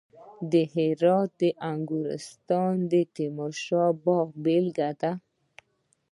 [0.51, 3.69] د هرات د انګورستان د تیموري
[4.03, 5.11] باغونو بېلګه ده